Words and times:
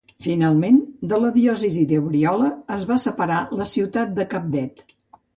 Finalment, 0.25 0.77
de 1.09 1.17
la 1.25 1.27
diòcesi 1.35 1.83
d'Oriola 1.91 2.47
es 2.77 2.85
va 2.93 2.97
separar 3.03 3.37
la 3.59 3.67
ciutat 3.75 4.17
de 4.21 4.25
Cabdet. 4.33 4.83